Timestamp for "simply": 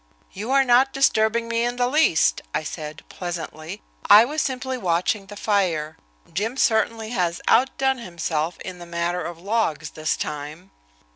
4.41-4.75